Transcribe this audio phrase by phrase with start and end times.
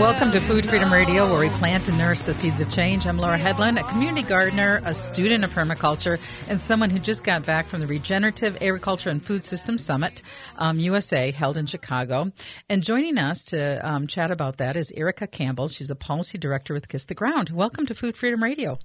[0.00, 3.06] Welcome to Food Freedom Radio, where we plant and nourish the seeds of change.
[3.06, 6.18] I'm Laura Headland, a community gardener, a student of permaculture,
[6.48, 10.22] and someone who just got back from the Regenerative Agriculture and Food Systems Summit,
[10.56, 12.32] um, USA, held in Chicago.
[12.70, 15.68] And joining us to um, chat about that is Erica Campbell.
[15.68, 17.50] She's a policy director with Kiss the Ground.
[17.50, 18.78] Welcome to Food Freedom Radio.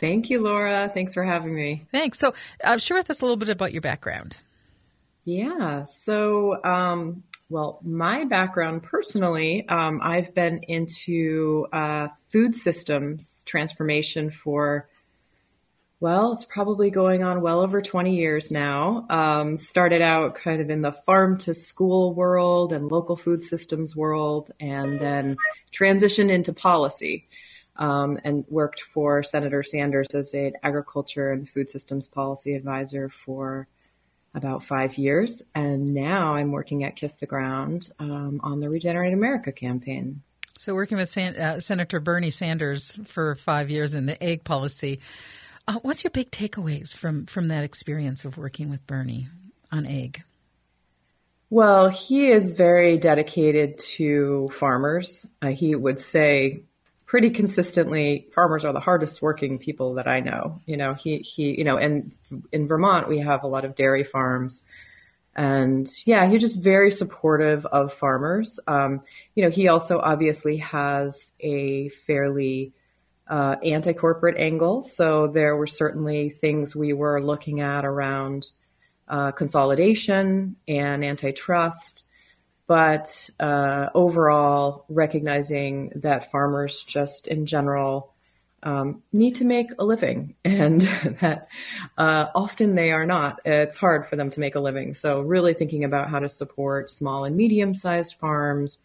[0.00, 0.90] Thank you, Laura.
[0.92, 1.86] Thanks for having me.
[1.92, 2.18] Thanks.
[2.18, 4.36] So, uh, share with us a little bit about your background.
[5.24, 5.84] Yeah.
[5.84, 14.86] So, um, well, my background personally, um, I've been into uh, food systems transformation for,
[15.98, 19.06] well, it's probably going on well over 20 years now.
[19.08, 23.96] Um, started out kind of in the farm to school world and local food systems
[23.96, 25.36] world, and then
[25.72, 27.28] transitioned into policy.
[27.76, 33.68] Um, and worked for Senator Sanders as an agriculture and food systems policy advisor for
[34.38, 35.42] about five years.
[35.54, 40.22] And now I'm working at Kiss the Ground um, on the Regenerate America campaign.
[40.56, 45.00] So, working with San- uh, Senator Bernie Sanders for five years in the ag policy,
[45.68, 49.28] uh, what's your big takeaways from, from that experience of working with Bernie
[49.70, 50.24] on ag?
[51.50, 55.26] Well, he is very dedicated to farmers.
[55.40, 56.62] Uh, he would say
[57.08, 60.60] pretty consistently farmers are the hardest working people that I know.
[60.66, 62.12] You know, he he you know, and
[62.52, 64.62] in Vermont we have a lot of dairy farms.
[65.34, 68.60] And yeah, he's just very supportive of farmers.
[68.66, 69.02] Um,
[69.34, 72.72] you know, he also obviously has a fairly
[73.28, 74.82] uh, anti-corporate angle.
[74.82, 78.50] So there were certainly things we were looking at around
[79.06, 82.02] uh, consolidation and antitrust
[82.68, 88.12] but uh, overall, recognizing that farmers just in general
[88.62, 90.82] um, need to make a living and
[91.20, 91.48] that
[91.96, 93.40] uh, often they are not.
[93.46, 94.94] It's hard for them to make a living.
[94.94, 98.76] So, really thinking about how to support small and medium sized farms,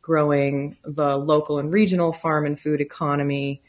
[0.00, 3.60] growing the local and regional farm and food economy,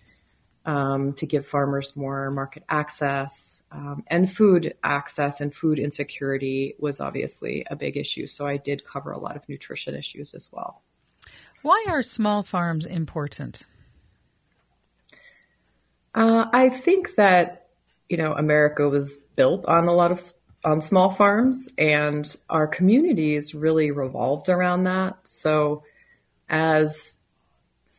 [0.66, 3.64] um, to give farmers more market access.
[3.72, 8.28] Um, and food access and food insecurity was obviously a big issue.
[8.28, 10.82] So I did cover a lot of nutrition issues as well.
[11.62, 13.66] Why are small farms important?
[16.16, 17.68] Uh, I think that
[18.10, 20.22] you know America was built on a lot of
[20.66, 25.18] on small farms, and our communities really revolved around that.
[25.28, 25.84] So
[26.50, 27.16] as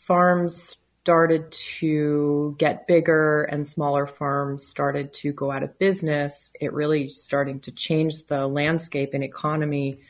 [0.07, 6.73] farms started to get bigger and smaller farms started to go out of business, it
[6.73, 10.01] really starting to change the landscape and economy,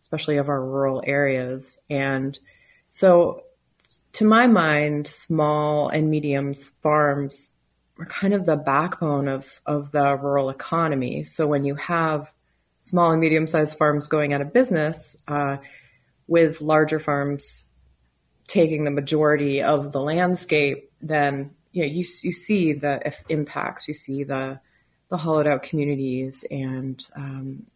[0.00, 1.80] especially of our rural areas.
[1.90, 2.38] And
[2.88, 3.42] so,
[4.12, 7.50] to my mind, small and medium farms
[7.98, 11.24] are kind of the backbone of, of the rural economy.
[11.24, 12.30] So, when you have
[12.82, 15.56] small and medium sized farms going out of business, uh,
[16.28, 17.66] with larger farms
[18.46, 23.94] taking the majority of the landscape, then you know you you see the impacts, you
[23.94, 24.60] see the
[25.08, 27.66] the hollowed out communities, and um,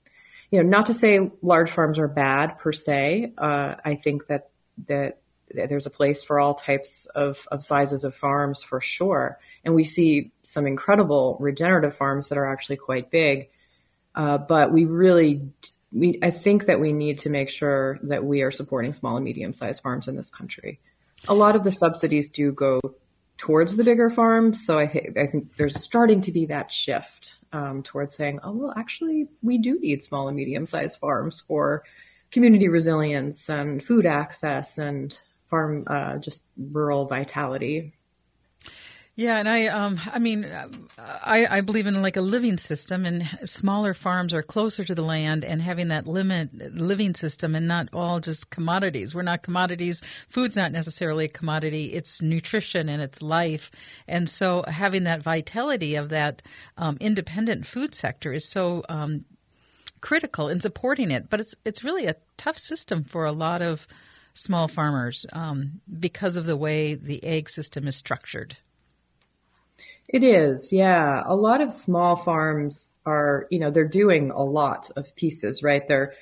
[0.51, 3.33] you know not to say large farms are bad per se.
[3.39, 4.51] Uh, I think that
[4.89, 5.19] that
[5.53, 9.85] there's a place for all types of, of sizes of farms for sure, and we
[9.85, 13.49] see some incredible regenerative farms that are actually quite big.
[14.15, 15.41] Uh, but we really
[15.93, 19.25] we, I think that we need to make sure that we are supporting small and
[19.25, 20.81] medium sized farms in this country.
[21.29, 22.81] A lot of the subsidies do go
[23.37, 27.35] towards the bigger farms, so I think I think there's starting to be that shift
[27.53, 31.83] um, towards saying, oh well, actually, we do need small and medium sized farms for
[32.31, 35.19] community resilience and food access and
[35.49, 37.93] farm uh, just rural vitality.
[39.21, 40.51] Yeah, and I, um, I mean,
[40.99, 45.03] I, I believe in like a living system, and smaller farms are closer to the
[45.03, 49.15] land, and having that limit living system, and not all just commodities.
[49.15, 50.03] We're not commodities.
[50.31, 51.93] Food's not necessarily a commodity.
[51.93, 53.71] It's nutrition and it's life,
[54.09, 56.41] and so having that vitality of that
[56.79, 59.27] um, independent food sector is so um,
[60.01, 61.29] critical in supporting it.
[61.29, 63.87] But it's it's really a tough system for a lot of
[64.33, 68.57] small farmers um, because of the way the ag system is structured.
[70.13, 71.23] It is, yeah.
[71.25, 75.87] A lot of small farms are, you know, they're doing a lot of pieces, right?
[75.87, 76.15] They're,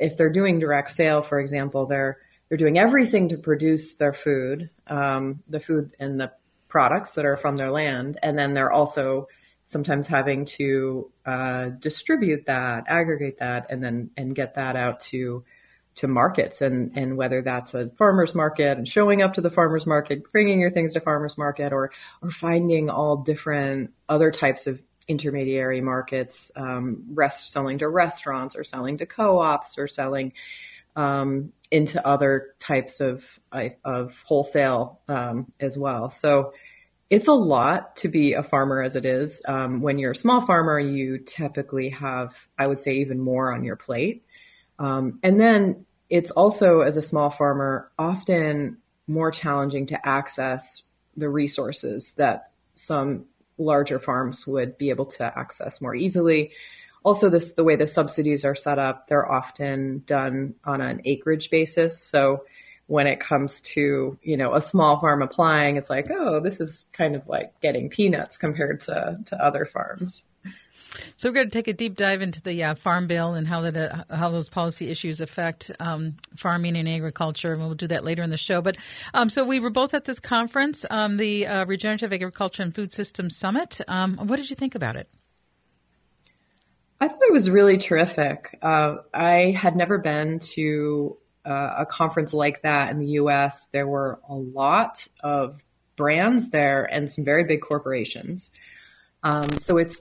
[0.00, 2.18] if they're doing direct sale, for example, they're
[2.48, 6.32] they're doing everything to produce their food, um, the food and the
[6.68, 9.28] products that are from their land, and then they're also
[9.64, 15.44] sometimes having to uh, distribute that, aggregate that, and then and get that out to
[15.96, 19.86] to markets and and whether that's a farmers market and showing up to the farmers
[19.86, 21.90] market bringing your things to farmers market or
[22.22, 28.64] or finding all different other types of intermediary markets um, rest selling to restaurants or
[28.64, 30.32] selling to co-ops or selling
[30.96, 33.24] um, into other types of
[33.84, 36.10] of wholesale um, as well.
[36.10, 36.52] So
[37.10, 39.42] it's a lot to be a farmer as it is.
[39.46, 43.62] Um, when you're a small farmer, you typically have, I would say, even more on
[43.62, 44.24] your plate.
[44.78, 50.82] Um, and then it's also, as a small farmer, often more challenging to access
[51.16, 53.26] the resources that some
[53.58, 56.52] larger farms would be able to access more easily.
[57.04, 61.50] Also, this the way the subsidies are set up, they're often done on an acreage
[61.50, 62.00] basis.
[62.00, 62.44] So
[62.86, 66.86] when it comes to you know a small farm applying, it's like, oh, this is
[66.92, 70.22] kind of like getting peanuts compared to to other farms.
[71.16, 73.60] So we're going to take a deep dive into the uh, farm bill and how
[73.62, 78.04] that uh, how those policy issues affect um, farming and agriculture, and we'll do that
[78.04, 78.60] later in the show.
[78.60, 78.76] But
[79.12, 82.92] um, so we were both at this conference, um, the uh, Regenerative Agriculture and Food
[82.92, 83.80] Systems Summit.
[83.88, 85.08] Um, what did you think about it?
[87.00, 88.58] I thought it was really terrific.
[88.62, 93.66] Uh, I had never been to uh, a conference like that in the U.S.
[93.72, 95.60] There were a lot of
[95.96, 98.50] brands there and some very big corporations.
[99.22, 100.00] Um, so it's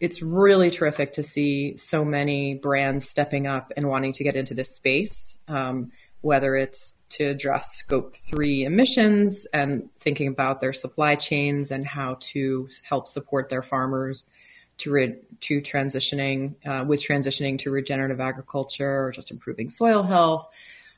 [0.00, 4.54] it's really terrific to see so many brands stepping up and wanting to get into
[4.54, 5.90] this space, um,
[6.20, 12.16] whether it's to address scope three emissions and thinking about their supply chains and how
[12.20, 14.24] to help support their farmers
[14.78, 20.48] to re- to transitioning uh, with transitioning to regenerative agriculture or just improving soil health.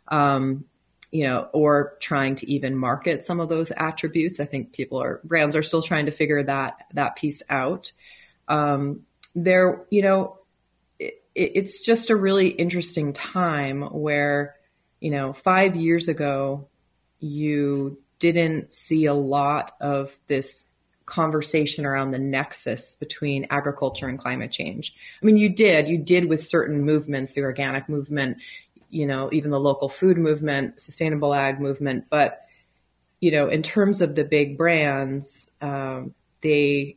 [0.09, 0.65] Um,
[1.11, 4.41] you know, or trying to even market some of those attributes.
[4.41, 7.93] I think people are brands are still trying to figure that that piece out
[8.49, 9.03] um,
[9.35, 10.39] there, you know,
[10.99, 14.57] it, it's just a really interesting time where,
[15.01, 16.67] you know, five years ago,
[17.21, 20.67] you didn't see a lot of this
[21.07, 24.95] conversation around the nexus between agriculture and climate change.
[25.23, 28.39] I mean, you did, you did with certain movements, the organic movement,
[28.91, 32.07] you know, even the local food movement, sustainable ag movement.
[32.11, 32.45] But,
[33.21, 36.97] you know, in terms of the big brands, um, they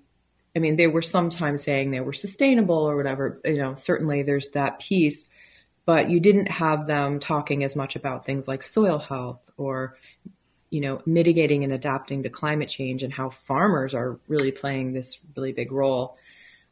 [0.56, 3.40] I mean, they were sometimes saying they were sustainable or whatever.
[3.46, 5.30] You know, certainly there's that piece,
[5.86, 9.98] but you didn't have them talking as much about things like soil health or,
[10.70, 15.20] you know, mitigating and adapting to climate change and how farmers are really playing this
[15.36, 16.18] really big role.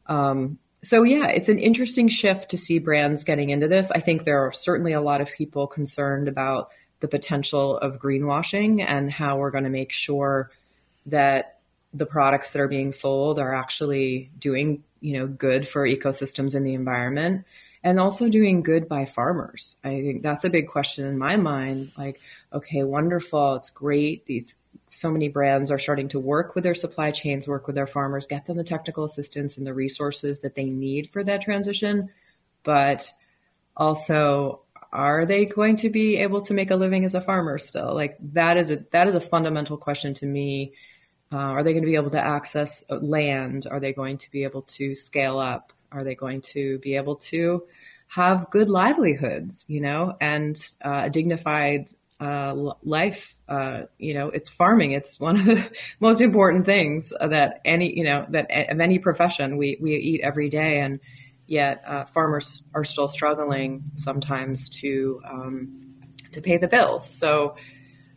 [0.06, 3.90] Um, so yeah, it's an interesting shift to see brands getting into this.
[3.90, 8.84] I think there are certainly a lot of people concerned about the potential of greenwashing
[8.86, 10.50] and how we're going to make sure
[11.06, 11.59] that
[11.92, 16.66] the products that are being sold are actually doing, you know, good for ecosystems and
[16.66, 17.44] the environment
[17.82, 19.76] and also doing good by farmers.
[19.82, 21.92] I think that's a big question in my mind.
[21.96, 22.20] Like,
[22.52, 23.54] okay, wonderful.
[23.56, 24.26] It's great.
[24.26, 24.54] These
[24.88, 28.26] so many brands are starting to work with their supply chains, work with their farmers,
[28.26, 32.10] get them the technical assistance and the resources that they need for that transition.
[32.64, 33.10] But
[33.76, 34.60] also,
[34.92, 37.94] are they going to be able to make a living as a farmer still?
[37.94, 40.74] Like that is a that is a fundamental question to me
[41.32, 43.66] uh, are they going to be able to access uh, land?
[43.70, 45.72] Are they going to be able to scale up?
[45.92, 47.64] Are they going to be able to
[48.08, 51.88] have good livelihoods, you know, and uh, a dignified
[52.20, 53.34] uh, life?
[53.48, 54.92] Uh, you know, it's farming.
[54.92, 59.56] It's one of the most important things that any, you know, that of any profession
[59.56, 60.80] we, we eat every day.
[60.80, 60.98] And
[61.46, 65.94] yet uh, farmers are still struggling sometimes to, um,
[66.32, 67.08] to pay the bills.
[67.08, 67.54] So,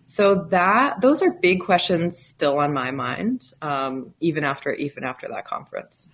[0.06, 5.28] so that those are big questions still on my mind, um, even after even after
[5.30, 6.10] that conference.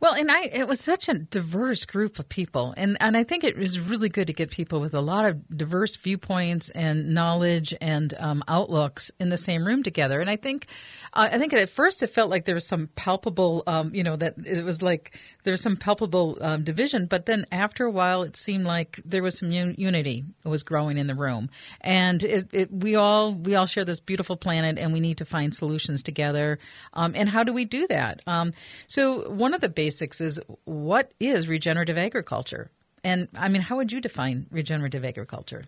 [0.00, 3.42] Well, and I it was such a diverse group of people, and and I think
[3.42, 7.74] it was really good to get people with a lot of diverse viewpoints and knowledge
[7.80, 10.20] and um, outlooks in the same room together.
[10.20, 10.66] And I think
[11.14, 14.14] uh, I think at first it felt like there was some palpable, um, you know,
[14.14, 18.22] that it was like there was some palpable um, division, but then after a while
[18.22, 21.50] it seemed like there was some un- unity was growing in the room,
[21.80, 25.24] and it, it, we all we all share this beautiful planet, and we need to
[25.24, 26.60] find solutions together.
[26.92, 28.22] Um, and how do we do that?
[28.28, 28.52] Um,
[28.86, 32.70] so one of the basics is what is regenerative agriculture?
[33.02, 35.64] And I mean, how would you define regenerative agriculture?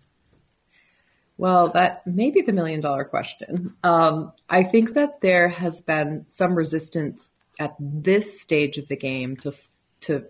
[1.39, 3.75] Well, that may be the million dollar question.
[3.83, 9.37] Um, I think that there has been some resistance at this stage of the game
[9.39, 9.55] to
[10.01, 10.27] to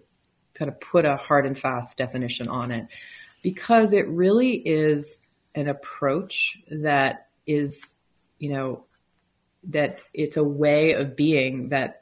[0.54, 2.86] kind of put a hard and fast definition on it
[3.42, 5.20] because it really is
[5.56, 7.92] an approach that is,
[8.38, 8.84] you know,
[9.64, 11.99] that it's a way of being that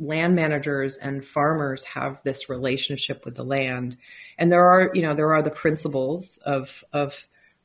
[0.00, 3.96] land managers and farmers have this relationship with the land.
[4.38, 7.14] And there are, you know, there are the principles of, of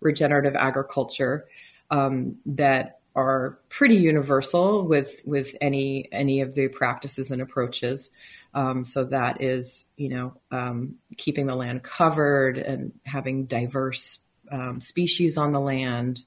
[0.01, 1.47] regenerative agriculture
[1.89, 8.11] um, that are pretty universal with, with any, any of the practices and approaches.
[8.53, 14.19] Um, so that is, you know, um, keeping the land covered and having diverse
[14.51, 16.23] um, species on the land.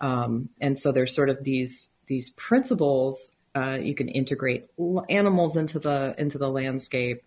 [0.00, 3.30] Um, and so there's sort of these these principles.
[3.54, 4.68] Uh, you can integrate
[5.08, 7.22] animals into the into the landscape,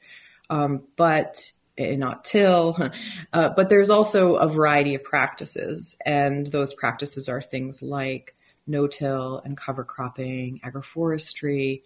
[0.50, 2.77] um, but not till.
[3.34, 9.41] Uh, but there's also a variety of practices, and those practices are things like no-till
[9.43, 11.81] and cover cropping, agroforestry.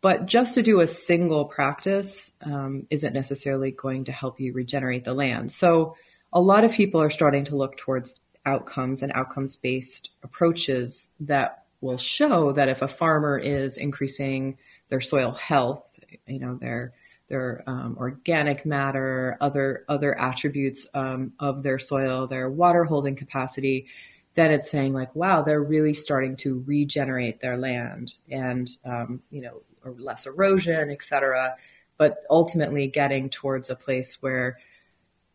[0.00, 5.04] But just to do a single practice um, isn't necessarily going to help you regenerate
[5.04, 5.50] the land.
[5.50, 5.96] So
[6.32, 11.64] a lot of people are starting to look towards outcomes and outcomes based approaches that
[11.80, 15.82] will show that if a farmer is increasing their soil health,
[16.26, 16.92] you know, their
[17.28, 23.86] their um, organic matter, other other attributes um, of their soil, their water holding capacity,
[24.34, 29.40] then it's saying like, wow, they're really starting to regenerate their land, and um, you
[29.40, 29.62] know,
[29.98, 31.56] less erosion, et cetera.
[31.98, 34.58] But ultimately, getting towards a place where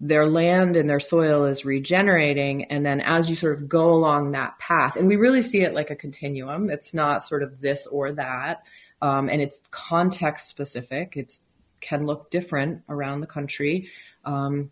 [0.04, 2.66] their land and their soil is regenerating.
[2.66, 5.76] And then as you sort of go along that path, and we really see it
[5.76, 8.64] like a continuum, it's not sort of this or that.
[9.04, 11.16] Um, and it's context specific.
[11.16, 11.38] It
[11.82, 13.90] can look different around the country,
[14.26, 14.72] um,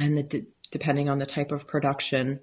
[0.00, 2.40] and the, depending on the type of production.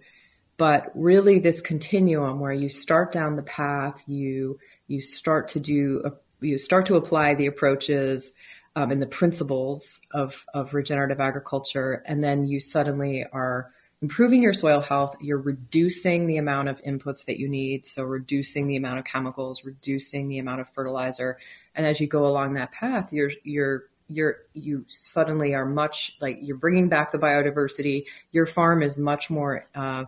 [0.56, 6.03] But really, this continuum where you start down the path, you you start to do
[6.39, 8.34] you start to apply the approaches
[8.75, 14.53] um, and the principles of, of regenerative agriculture, and then you suddenly are improving your
[14.53, 15.15] soil health.
[15.22, 19.63] You're reducing the amount of inputs that you need, so reducing the amount of chemicals,
[19.63, 21.38] reducing the amount of fertilizer,
[21.75, 26.39] and as you go along that path, you're you're you're you suddenly are much like
[26.42, 28.06] you're bringing back the biodiversity.
[28.32, 29.68] Your farm is much more.
[29.74, 30.06] Uh,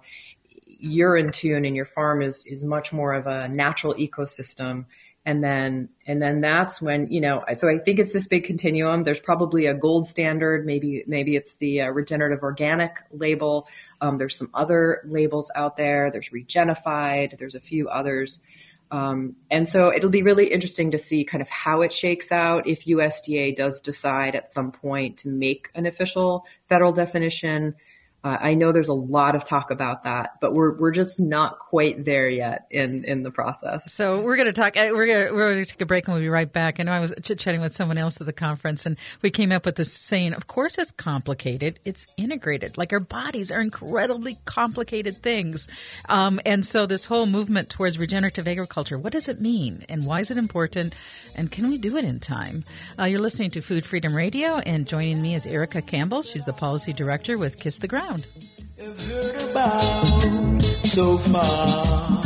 [0.66, 4.86] you're in tune, and your farm is is much more of a natural ecosystem
[5.26, 9.04] and then and then that's when you know so i think it's this big continuum.
[9.04, 10.66] There's probably a gold standard.
[10.66, 13.68] Maybe maybe it's the uh, regenerative organic label.
[14.02, 16.12] Um, there's some other labels out there.
[16.12, 18.40] There's regenified there's a few others.
[18.92, 22.68] Um, and so it'll be really interesting to see kind of how it shakes out
[22.68, 27.74] if usda does decide at some point to make an official federal definition
[28.26, 31.60] uh, I know there's a lot of talk about that, but we're we're just not
[31.60, 33.94] quite there yet in in the process.
[33.94, 34.76] So we're going to talk.
[34.76, 36.80] Uh, we're going we're going to take a break and we'll be right back.
[36.80, 39.52] I know I was chit chatting with someone else at the conference, and we came
[39.52, 41.80] up with this saying: "Of course, it's complicated.
[41.86, 42.80] It's integrated.
[42.80, 45.68] Like our bodies are incredibly complicated things."
[46.10, 50.22] Um, and so this whole movement towards regenerative agriculture, what does it mean, and why
[50.22, 50.96] is it important,
[51.36, 52.64] and can we do it in time?
[52.98, 56.24] Uh, you're listening to Food Freedom Radio, and joining me is Erica Campbell.
[56.24, 58.28] She's the policy director with Kiss the Ground sound.
[60.86, 61.68] so far.
[61.68, 62.26] Around.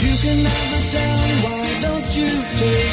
[0.00, 2.87] You can have it down, why don't you take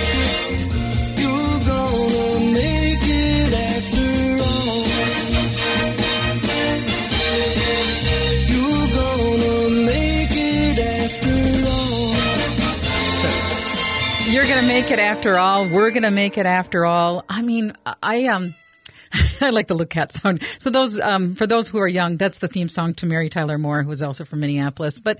[14.75, 15.70] make it after all.
[15.70, 17.24] We're gonna make it after all.
[17.29, 17.72] I mean,
[18.03, 18.55] I um.
[19.41, 20.44] I like the look cat sound.
[20.58, 23.58] So those, um, for those who are young, that's the theme song to Mary Tyler
[23.58, 25.00] Moore, who was also from Minneapolis.
[25.00, 25.20] But,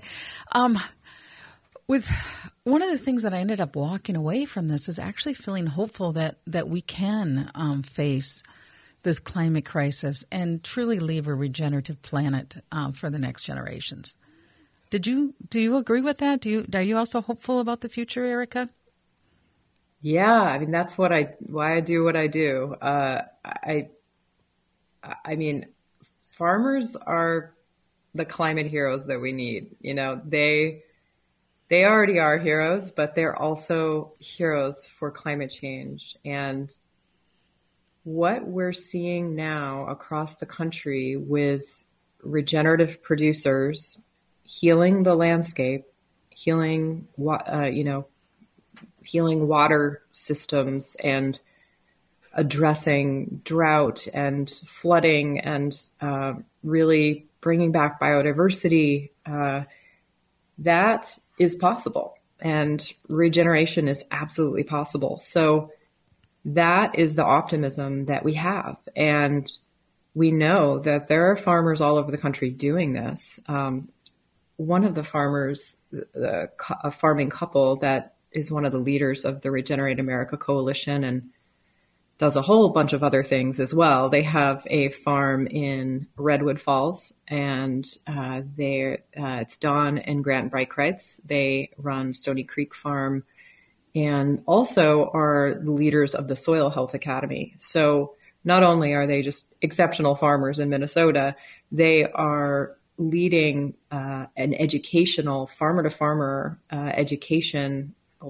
[0.52, 0.78] um,
[1.86, 2.10] with
[2.64, 5.66] one of the things that I ended up walking away from this is actually feeling
[5.66, 8.42] hopeful that that we can um, face
[9.04, 14.16] this climate crisis and truly leave a regenerative planet um, for the next generations.
[14.90, 16.40] Did you do you agree with that?
[16.40, 18.68] Do you are you also hopeful about the future, Erica?
[20.06, 22.74] Yeah, I mean that's what I why I do what I do.
[22.74, 23.88] Uh, I
[25.24, 25.66] I mean,
[26.30, 27.54] farmers are
[28.14, 29.74] the climate heroes that we need.
[29.80, 30.84] You know, they
[31.68, 36.16] they already are heroes, but they're also heroes for climate change.
[36.24, 36.72] And
[38.04, 41.64] what we're seeing now across the country with
[42.22, 44.00] regenerative producers
[44.44, 45.84] healing the landscape,
[46.30, 48.06] healing, uh, you know,
[49.06, 51.38] healing water systems and
[52.34, 59.62] addressing drought and flooding and uh, really bringing back biodiversity, uh,
[60.58, 62.18] that is possible.
[62.40, 65.20] And regeneration is absolutely possible.
[65.20, 65.70] So
[66.44, 68.76] that is the optimism that we have.
[68.94, 69.50] And
[70.14, 73.40] we know that there are farmers all over the country doing this.
[73.46, 73.88] Um,
[74.56, 75.76] one of the farmers,
[76.14, 81.30] a farming couple that is one of the leaders of the Regenerate America Coalition and
[82.18, 84.08] does a whole bunch of other things as well.
[84.08, 90.50] They have a farm in Redwood Falls, and uh, they uh, it's Dawn and Grant
[90.50, 91.20] Breitkreutz.
[91.26, 93.24] They run Stoney Creek Farm
[93.94, 97.54] and also are the leaders of the Soil Health Academy.
[97.58, 98.14] So
[98.44, 101.34] not only are they just exceptional farmers in Minnesota,
[101.72, 106.92] they are leading uh, an educational farmer to farmer uh,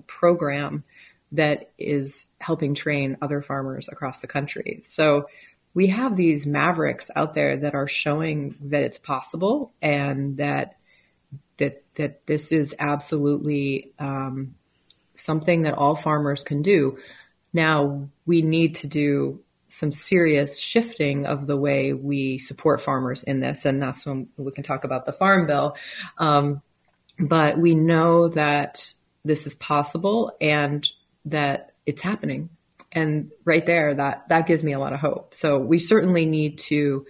[0.03, 0.85] program
[1.33, 4.83] that is helping train other farmers across the country.
[4.85, 5.27] So
[5.75, 10.77] we have these mavericks out there that are showing that it's possible and that
[11.59, 14.55] that that this is absolutely um,
[15.15, 16.99] something that all farmers can do.
[17.53, 23.41] Now we need to do some serious shifting of the way we support farmers in
[23.41, 25.77] this, and that's when we can talk about the farm bill.
[26.19, 26.63] Um,
[27.19, 28.93] but we know that
[29.27, 30.89] this is possible and
[31.27, 32.49] that it's happening.
[32.93, 35.35] And right there, that that gives me a lot of hope.
[35.35, 37.07] So we certainly need to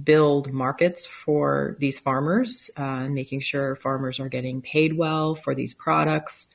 [0.00, 5.72] build markets for these farmers, uh, making sure farmers are getting paid well for these
[5.74, 6.48] products,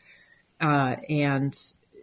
[0.61, 1.57] uh, and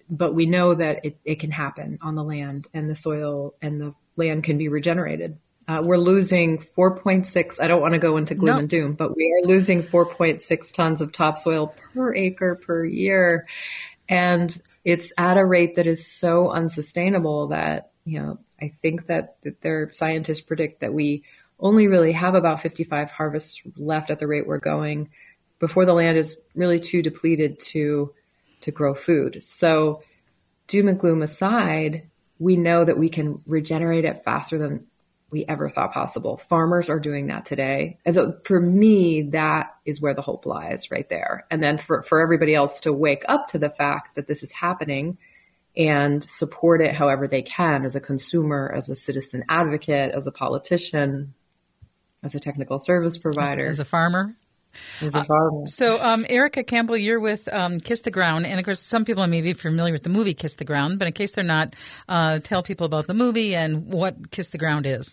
[0.09, 3.81] but we know that it, it can happen on the land and the soil and
[3.81, 5.39] the land can be regenerated.
[5.69, 7.61] Uh, we're losing 4.6.
[7.61, 8.59] I don't want to go into gloom no.
[8.61, 13.47] and doom, but we are losing 4.6 tons of topsoil per acre per year.
[14.09, 19.37] And it's at a rate that is so unsustainable that, you know, I think that,
[19.43, 21.25] that their scientists predict that we
[21.59, 25.11] only really have about 55 harvests left at the rate we're going
[25.59, 28.13] before the land is really too depleted to
[28.61, 29.45] to grow food.
[29.45, 30.03] So,
[30.67, 32.09] doom and gloom aside,
[32.39, 34.87] we know that we can regenerate it faster than
[35.37, 36.41] we ever thought possible.
[36.49, 37.99] Farmers are doing that today.
[38.07, 41.45] And so for me, that is where the hope lies right there.
[41.51, 44.51] And then for, for everybody else to wake up to the fact that this is
[44.51, 45.19] happening
[45.77, 50.33] and support it however they can as a consumer, as a citizen advocate, as a
[50.33, 51.35] politician,
[52.23, 54.35] as a technical service provider, as, as a farmer.
[55.03, 55.25] Uh,
[55.65, 59.27] so, um, Erica Campbell, you're with um, Kiss the Ground, and of course, some people
[59.27, 61.75] may be familiar with the movie Kiss the Ground, but in case they're not,
[62.09, 65.13] uh, tell people about the movie and what Kiss the Ground is.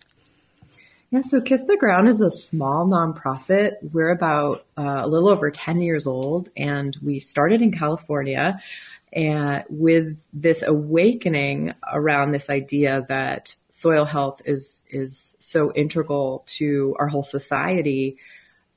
[1.14, 3.74] Yeah, so Kiss the Ground is a small nonprofit.
[3.84, 8.60] We're about uh, a little over 10 years old, and we started in California.
[9.12, 16.96] And with this awakening around this idea that soil health is is so integral to
[16.98, 18.18] our whole society,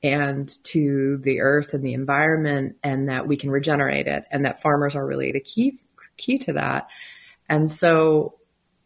[0.03, 4.61] and to the earth and the environment and that we can regenerate it and that
[4.61, 5.79] farmers are really the key
[6.17, 6.87] key to that.
[7.49, 8.35] And so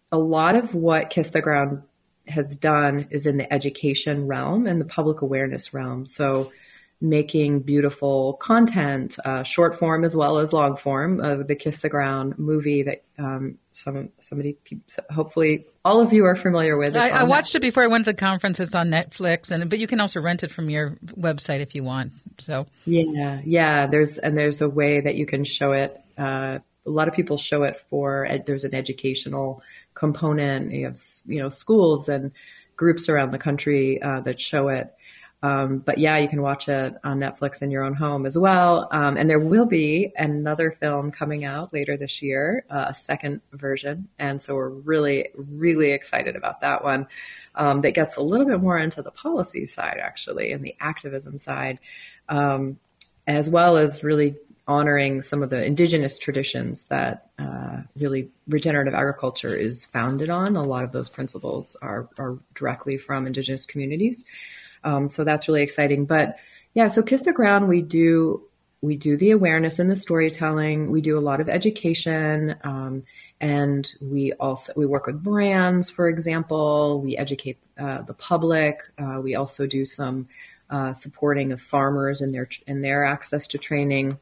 [0.09, 1.83] a lot of what Kiss the Ground
[2.31, 6.05] has done is in the education realm and the public awareness realm.
[6.05, 6.51] So
[7.01, 11.89] making beautiful content, uh, short form as well as long form of the Kiss the
[11.89, 14.55] Ground movie that um, some somebody
[15.09, 16.95] hopefully all of you are familiar with.
[16.95, 17.55] I, I, watched Netflix.
[17.55, 18.59] it before I went to the conference.
[18.59, 21.83] It's on Netflix, and but you can also rent it from your website if you
[21.83, 22.13] want.
[22.37, 23.87] So yeah, yeah.
[23.87, 25.99] There's and there's a way that you can show it.
[26.17, 29.63] Uh, a lot of people show it for there's an educational
[30.01, 30.71] component.
[30.71, 32.31] You have you know schools and
[32.75, 34.91] groups around the country uh, that show it.
[35.43, 38.87] Um, but yeah, you can watch it on Netflix in your own home as well.
[38.91, 43.41] Um, and there will be another film coming out later this year, uh, a second
[43.53, 44.07] version.
[44.19, 47.07] And so we're really, really excited about that one.
[47.53, 51.37] Um, that gets a little bit more into the policy side, actually, and the activism
[51.37, 51.79] side,
[52.29, 52.79] um,
[53.27, 59.55] as well as really honoring some of the indigenous traditions that uh, really regenerative agriculture
[59.55, 60.55] is founded on.
[60.55, 64.23] A lot of those principles are, are directly from indigenous communities.
[64.83, 66.05] Um, so that's really exciting.
[66.05, 66.37] But
[66.73, 68.43] yeah, so Kiss the Ground, we do
[68.81, 70.89] we do the awareness and the storytelling.
[70.89, 73.03] We do a lot of education, um,
[73.39, 76.99] and we also we work with brands, for example.
[77.01, 78.81] We educate uh, the public.
[78.97, 80.27] Uh, we also do some
[80.71, 84.17] uh, supporting of farmers and their and their access to training,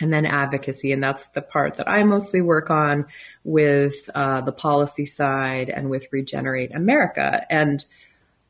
[0.00, 0.92] and then advocacy.
[0.92, 3.06] And that's the part that I mostly work on
[3.44, 7.46] with uh, the policy side and with Regenerate America.
[7.50, 7.84] And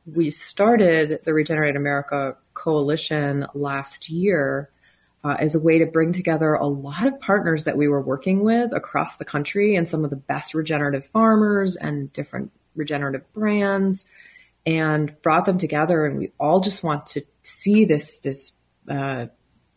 [0.05, 4.69] we started the Regenerate America Coalition last year
[5.23, 8.43] uh, as a way to bring together a lot of partners that we were working
[8.43, 14.05] with across the country and some of the best regenerative farmers and different regenerative brands
[14.65, 18.51] and brought them together and we all just want to see this this
[18.89, 19.25] uh,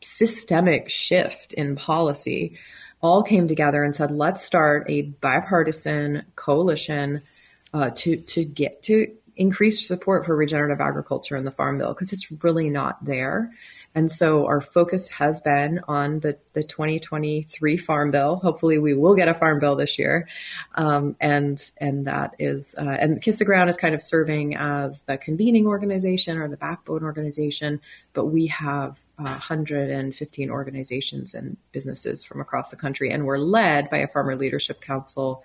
[0.03, 2.57] systemic shift in policy
[3.03, 7.23] all came together and said let's start a bipartisan coalition
[7.73, 12.13] uh, to to get to increase support for regenerative agriculture in the Farm Bill because
[12.13, 13.51] it's really not there.
[13.95, 18.37] And so our focus has been on the, the 2023 Farm Bill.
[18.37, 20.29] Hopefully, we will get a Farm Bill this year,
[20.77, 25.03] um, and and that is uh, and Kiss the Ground is kind of serving as
[25.03, 27.81] the convening organization or the backbone organization.
[28.13, 33.99] But we have 115 organizations and businesses from across the country, and we're led by
[33.99, 35.43] a Farmer Leadership Council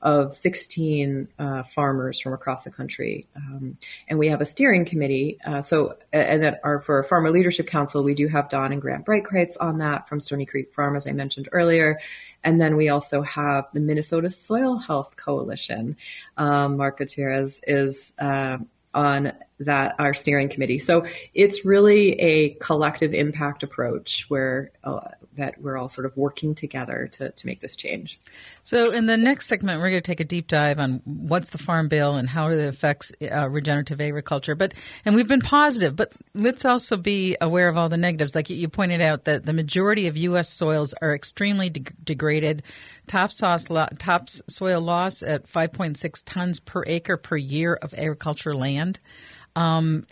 [0.00, 3.26] of 16 uh, farmers from across the country.
[3.34, 5.38] Um, and we have a steering committee.
[5.44, 9.04] Uh, so, and that are for Farmer Leadership Council, we do have Dawn and Grant
[9.04, 11.98] Breitkreutz on that from Stoney Creek Farm, as I mentioned earlier.
[12.44, 15.96] And then we also have the Minnesota Soil Health Coalition.
[16.36, 18.58] Um, Mark Gutierrez is uh,
[18.94, 20.78] on that our steering committee.
[20.78, 25.00] So it's really a collective impact approach where uh,
[25.36, 28.20] that we're all sort of working together to, to make this change.
[28.64, 31.58] So in the next segment, we're going to take a deep dive on what's the
[31.58, 34.54] Farm Bill and how it affects uh, regenerative agriculture.
[34.54, 38.34] But and we've been positive, but let's also be aware of all the negatives.
[38.34, 40.48] Like you pointed out that the majority of U.S.
[40.48, 42.62] soils are extremely de- degraded.
[43.06, 43.88] Top, sauce lo-
[44.48, 49.00] soil loss at 5.6 tons per acre per year of agricultural land.
[49.58, 50.06] Um,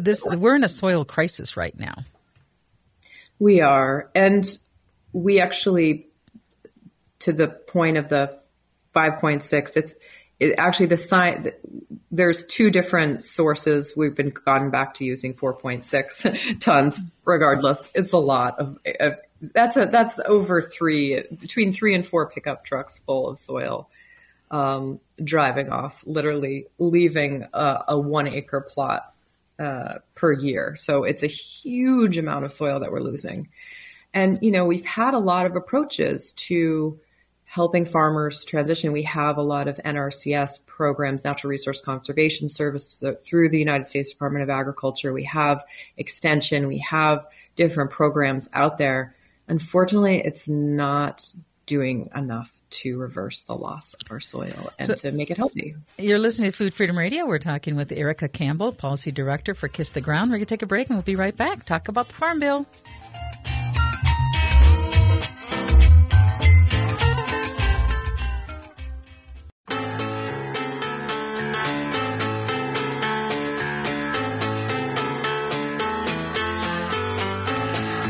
[0.00, 2.04] this we're in a soil crisis right now.
[3.40, 4.48] We are, and
[5.12, 6.06] we actually,
[7.20, 8.38] to the point of the
[8.94, 9.94] 5.6, it's
[10.38, 11.50] it, actually the sign.
[12.12, 13.92] There's two different sources.
[13.96, 17.00] We've been gone back to using 4.6 tons.
[17.24, 22.30] Regardless, it's a lot of, of that's a that's over three between three and four
[22.30, 23.88] pickup trucks full of soil
[24.50, 29.12] um, driving off, literally leaving a, a one acre plot
[29.58, 30.76] uh, per year.
[30.78, 33.48] So it's a huge amount of soil that we're losing.
[34.14, 36.98] And, you know, we've had a lot of approaches to
[37.44, 38.92] helping farmers transition.
[38.92, 44.10] We have a lot of NRCS programs, Natural Resource Conservation Service through the United States
[44.10, 45.12] Department of Agriculture.
[45.12, 45.64] We have
[45.96, 49.14] extension, we have different programs out there.
[49.48, 51.26] Unfortunately, it's not
[51.64, 55.74] doing enough to reverse the loss of our soil and so to make it healthy.
[55.98, 57.26] You're listening to Food Freedom Radio.
[57.26, 60.30] We're talking with Erica Campbell, Policy Director for Kiss the Ground.
[60.30, 61.64] We're going to take a break and we'll be right back.
[61.64, 62.66] Talk about the Farm Bill.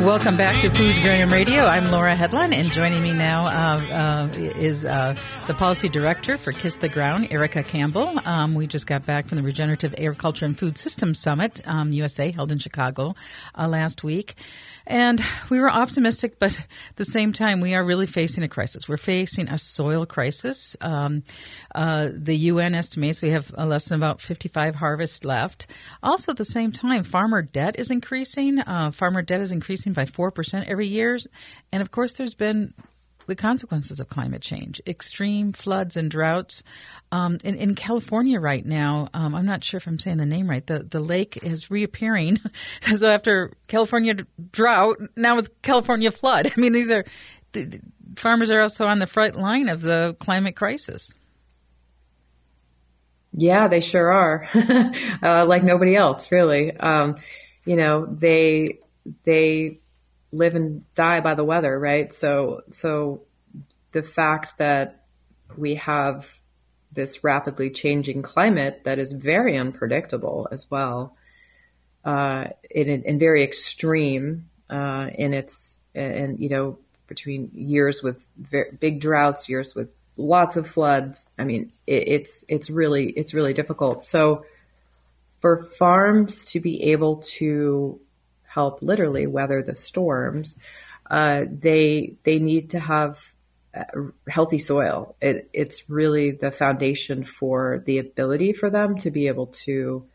[0.08, 1.66] Welcome back to Food Freedom Radio.
[1.66, 5.14] I'm Laura Headland, and joining me now uh, uh, is uh,
[5.46, 8.18] the policy director for Kiss the Ground, Erica Campbell.
[8.24, 12.32] Um, we just got back from the Regenerative Agriculture and Food Systems Summit, um, USA,
[12.32, 13.16] held in Chicago
[13.54, 14.36] uh, last week.
[14.88, 18.88] And we were optimistic, but at the same time, we are really facing a crisis.
[18.88, 20.78] We're facing a soil crisis.
[20.80, 21.24] Um,
[21.74, 25.66] uh, the UN estimates we have less than about 55 harvests left.
[26.02, 28.60] Also, at the same time, farmer debt is increasing.
[28.60, 31.18] Uh, farmer debt is increasing by 4% every year.
[31.70, 32.72] And of course, there's been
[33.28, 36.64] the consequences of climate change, extreme floods and droughts.
[37.12, 40.50] Um, in, in, California right now, um, I'm not sure if I'm saying the name
[40.50, 40.66] right.
[40.66, 42.40] The the lake is reappearing,
[42.80, 44.14] so after California
[44.50, 46.52] drought, now it's California flood.
[46.56, 47.04] I mean, these are
[47.52, 47.80] the, the
[48.16, 51.14] farmers are also on the front line of the climate crisis.
[53.32, 54.48] Yeah, they sure are.
[55.22, 56.74] uh, like nobody else, really.
[56.76, 57.16] Um,
[57.64, 58.78] you know, they
[59.24, 59.78] they
[60.32, 62.12] live and die by the weather, right?
[62.12, 63.22] So, so
[63.92, 65.04] the fact that
[65.56, 66.26] we have
[66.92, 71.16] this rapidly changing climate that is very unpredictable as well,
[72.04, 78.70] uh, and, and very extreme uh, in its, and you know, between years with very
[78.78, 81.26] big droughts, years with lots of floods.
[81.38, 84.04] I mean, it, it's it's really it's really difficult.
[84.04, 84.44] So,
[85.40, 88.00] for farms to be able to
[88.48, 90.56] help literally weather the storms,
[91.10, 93.18] uh, they they need to have
[93.74, 93.84] uh,
[94.28, 95.14] healthy soil.
[95.20, 100.06] It, it's really the foundation for the ability for them to be able to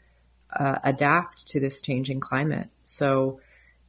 [0.51, 2.69] uh, adapt to this changing climate.
[2.83, 3.39] So,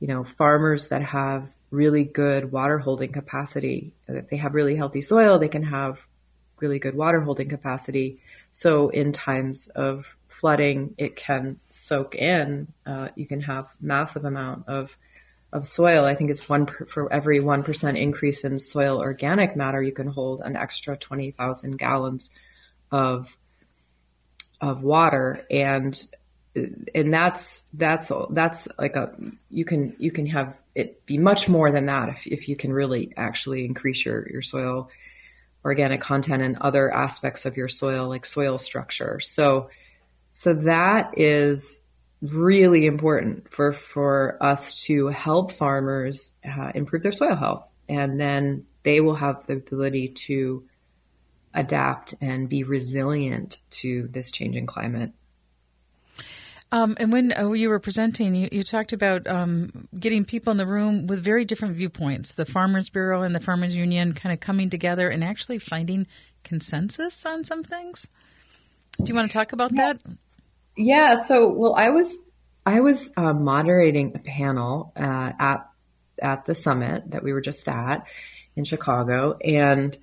[0.00, 5.02] you know, farmers that have really good water holding capacity, if they have really healthy
[5.02, 5.98] soil, they can have
[6.61, 8.20] really good water holding capacity.
[8.52, 10.04] So, in times of
[10.44, 12.68] flooding, it can soak in.
[12.85, 14.94] Uh, you can have massive amount of
[15.54, 16.04] of soil.
[16.04, 19.92] I think it's one per, for every one percent increase in soil organic matter, you
[19.92, 22.28] can hold an extra twenty thousand gallons
[22.92, 23.35] of
[24.61, 25.98] of water, and
[26.94, 29.14] and that's that's that's like a
[29.48, 32.70] you can you can have it be much more than that if if you can
[32.70, 34.90] really actually increase your your soil
[35.64, 39.20] organic content and other aspects of your soil like soil structure.
[39.20, 39.70] So
[40.36, 41.80] so that is
[42.20, 48.66] really important for for us to help farmers uh, improve their soil health, and then
[48.82, 50.64] they will have the ability to
[51.54, 55.12] adapt and be resilient to this changing climate.
[56.72, 60.56] Um, and when uh, you were presenting, you, you talked about um, getting people in
[60.56, 64.40] the room with very different viewpoints the Farmers Bureau and the Farmers Union kind of
[64.40, 66.08] coming together and actually finding
[66.42, 68.08] consensus on some things.
[68.98, 69.92] Do you want to talk about yeah.
[69.92, 70.16] that?
[70.76, 71.22] Yeah.
[71.22, 72.16] So, well, I was
[72.66, 75.68] I was uh, moderating a panel uh, at
[76.20, 78.06] at the summit that we were just at
[78.56, 79.96] in Chicago, and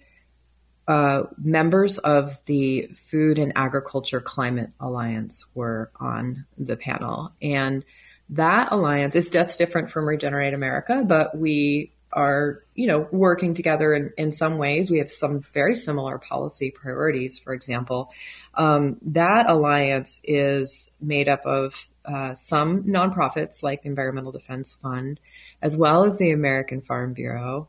[0.88, 7.86] uh, members of the Food and Agriculture Climate Alliance were on the panel, and
[8.30, 13.94] that alliance is that's different from Regenerate America, but we are you know working together
[13.94, 14.92] in, in some ways.
[14.92, 17.40] We have some very similar policy priorities.
[17.40, 18.12] For example,
[18.56, 21.74] um, that alliance is made up of
[22.06, 25.20] uh, some nonprofits like the Environmental Defense Fund,
[25.62, 27.68] as well as the American Farm Bureau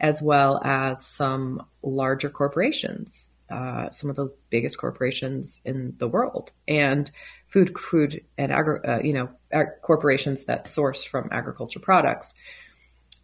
[0.00, 6.50] as well as some larger corporations, uh, some of the biggest corporations in the world,
[6.66, 7.10] and
[7.48, 12.32] food, food and agri- uh, you know ag- corporations that source from agriculture products.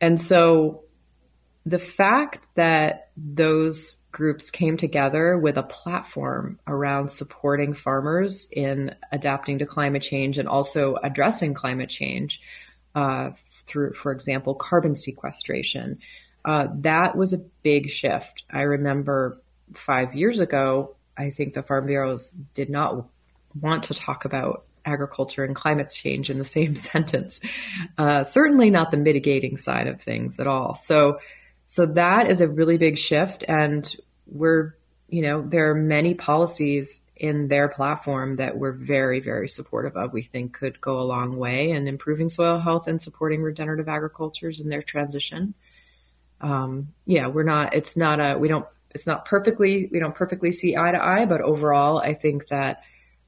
[0.00, 0.84] And so,
[1.64, 9.58] the fact that those groups came together with a platform around supporting farmers in adapting
[9.58, 12.40] to climate change and also addressing climate change
[12.94, 13.28] uh,
[13.66, 15.98] through, for example, carbon sequestration,
[16.46, 18.44] uh, that was a big shift.
[18.50, 19.38] I remember
[19.74, 23.04] five years ago, I think the Farm Bureaus did not
[23.60, 27.38] want to talk about agriculture and climate change in the same sentence.
[27.98, 30.74] Uh, certainly not the mitigating side of things at all.
[30.74, 31.18] So,
[31.66, 33.94] so that is a really big shift, and
[34.26, 34.76] we're,
[35.08, 40.12] you know, there are many policies in their platform that we're very, very supportive of.
[40.12, 44.60] We think could go a long way in improving soil health and supporting regenerative agricultures
[44.60, 45.54] in their transition
[46.40, 50.52] um, yeah, we're not, it's not a, we don't, it's not perfectly, we don't perfectly
[50.52, 52.82] see eye to eye, but overall, I think that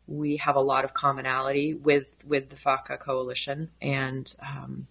[0.06, 3.70] we have a lot of commonality with, with the FACA coalition.
[3.80, 4.86] And, um,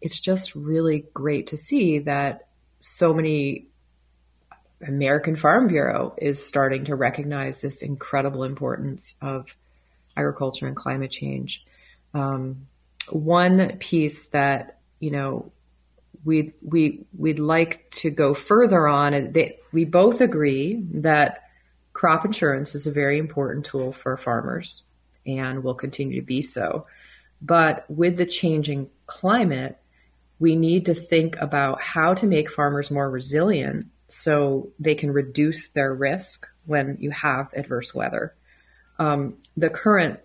[0.00, 2.48] it's just really great to see that
[2.80, 3.66] so many
[4.80, 9.46] American Farm Bureau is starting to recognize this incredible importance of
[10.16, 11.64] agriculture and climate change.
[12.14, 12.66] Um,
[13.08, 15.52] one piece that you know
[16.24, 19.32] we we we'd like to go further on.
[19.32, 21.44] They, we both agree that
[21.92, 24.82] crop insurance is a very important tool for farmers
[25.24, 26.86] and will continue to be so.
[27.40, 29.78] But with the changing climate,
[30.38, 35.68] we need to think about how to make farmers more resilient so they can reduce
[35.68, 38.34] their risk when you have adverse weather.
[38.98, 40.20] Um, the current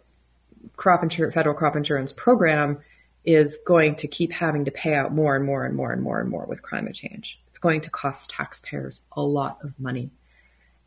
[0.76, 2.80] crop federal crop insurance program
[3.24, 6.20] is going to keep having to pay out more and more and more and more
[6.20, 7.40] and more with climate change.
[7.50, 10.12] It's going to cost taxpayers a lot of money.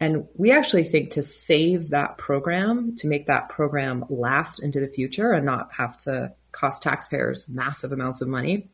[0.00, 4.88] And we actually think to save that program, to make that program last into the
[4.88, 8.68] future and not have to cost taxpayers massive amounts of money,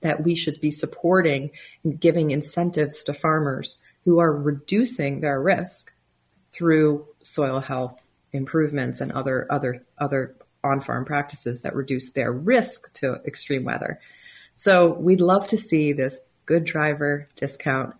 [0.00, 1.50] that we should be supporting
[1.84, 5.92] and giving incentives to farmers who are reducing their risk
[6.52, 8.00] through soil health
[8.32, 14.00] improvements and other other other on farm practices that reduce their risk to extreme weather.
[14.54, 17.94] So we'd love to see this good driver discount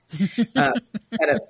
[0.56, 0.72] uh,
[1.18, 1.40] kind of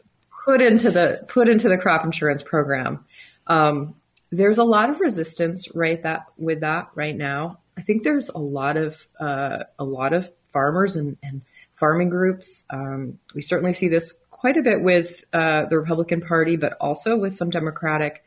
[0.44, 3.04] put into the put into the crop insurance program.
[3.46, 3.94] Um,
[4.30, 7.58] there's a lot of resistance right that with that right now.
[7.76, 11.42] I think there's a lot of uh, a lot of farmers and, and
[11.76, 12.64] farming groups.
[12.70, 17.16] Um, we certainly see this quite a bit with uh, the Republican Party, but also
[17.16, 18.24] with some Democratic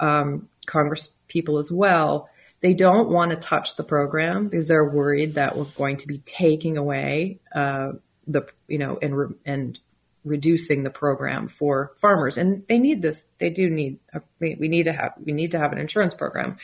[0.00, 2.28] um, Congress people as well.
[2.60, 6.18] They don't want to touch the program because they're worried that we're going to be
[6.18, 7.92] taking away uh,
[8.26, 9.78] the you know and re- and
[10.24, 12.36] reducing the program for farmers.
[12.36, 13.24] And they need this.
[13.38, 13.98] They do need.
[14.12, 16.58] A, we need to have we need to have an insurance program.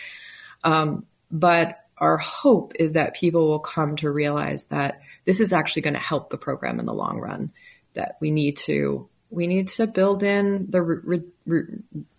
[0.65, 5.83] Um, but our hope is that people will come to realize that this is actually
[5.83, 7.51] going to help the program in the long run.
[7.95, 11.63] That we need to we need to build in the re, re,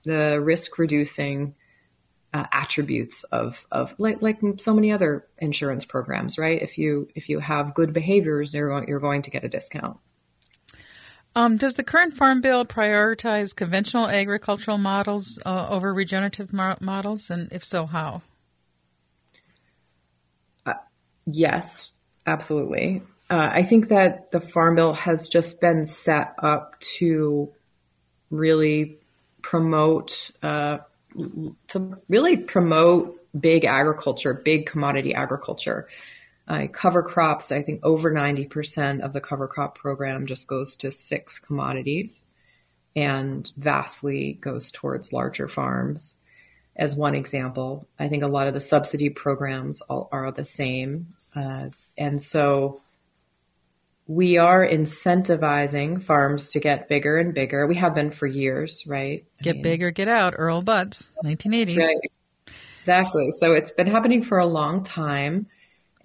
[0.04, 1.56] the risk reducing
[2.34, 6.62] uh, attributes of of like like so many other insurance programs, right?
[6.62, 9.98] If you if you have good behaviors, you're you're going to get a discount.
[11.36, 17.30] Um, does the current farm bill prioritize conventional agricultural models uh, over regenerative mar- models,
[17.30, 18.24] and if so, how?
[21.28, 21.92] Yes,
[22.26, 23.04] absolutely.
[23.30, 27.52] Uh, I think that the farm bill has just been set up to
[28.32, 28.98] really
[29.42, 30.78] promote uh,
[31.68, 35.88] to really promote big agriculture, big commodity agriculture.
[36.48, 40.92] Uh, cover crops, I think over 90% of the cover crop program just goes to
[40.92, 42.24] six commodities
[42.96, 46.16] and vastly goes towards larger farms.
[46.78, 51.16] As one example, I think a lot of the subsidy programs are the same.
[51.38, 52.82] Uh, and so
[54.08, 57.68] we are incentivizing farms to get bigger and bigger.
[57.68, 59.26] We have been for years, right?
[59.42, 60.34] Get I mean, bigger, get out.
[60.38, 61.78] Earl Butz, 1980s.
[61.78, 61.98] Right.
[62.80, 63.32] Exactly.
[63.32, 65.48] So it's been happening for a long time,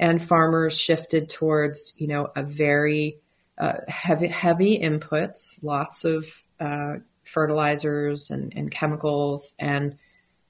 [0.00, 3.18] and farmers shifted towards, you know, a very
[3.56, 6.26] uh, heavy, heavy inputs, lots of
[6.58, 9.96] uh, fertilizers and, and chemicals, and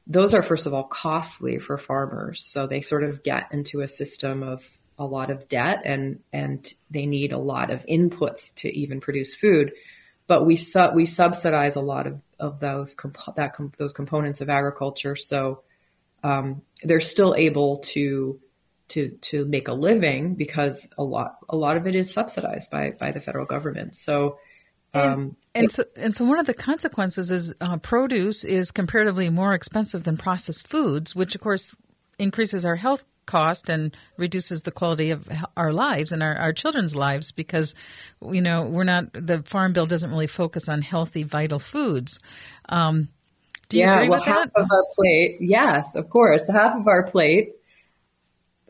[0.07, 2.45] those are first of all costly for farmers.
[2.45, 4.63] So they sort of get into a system of
[4.99, 9.35] a lot of debt and and they need a lot of inputs to even produce
[9.35, 9.73] food.
[10.27, 14.41] But we su- we subsidize a lot of, of those comp- that com- those components
[14.41, 15.63] of agriculture, so
[16.23, 18.41] um, they're still able to
[18.89, 22.91] to to make a living because a lot a lot of it is subsidized by
[22.99, 23.97] by the federal government.
[23.97, 24.39] So.
[24.95, 29.31] Um, and, and so, and so, one of the consequences is uh, produce is comparatively
[29.31, 31.75] more expensive than processed foods, which of course
[32.19, 36.97] increases our health cost and reduces the quality of our lives and our, our children's
[36.97, 37.75] lives because
[38.31, 42.21] you know we're not the farm bill doesn't really focus on healthy vital foods.
[42.69, 43.09] Um,
[43.69, 46.77] do you yeah, agree well, with half that of our plate yes of course half
[46.77, 47.55] of our plate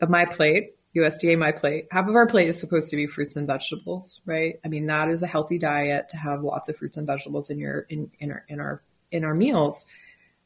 [0.01, 3.35] of my plate USDA my plate half of our plate is supposed to be fruits
[3.35, 6.97] and vegetables right I mean that is a healthy diet to have lots of fruits
[6.97, 9.85] and vegetables in your in, in our in our in our meals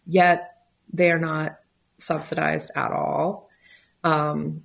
[0.05, 1.59] yet they are not
[1.99, 3.49] subsidized at all
[4.03, 4.63] um,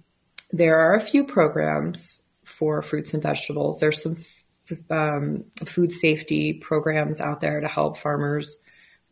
[0.53, 3.81] there are a few programs for fruits and vegetables.
[3.81, 4.25] There's some
[4.71, 8.59] f- um, food safety programs out there to help farmers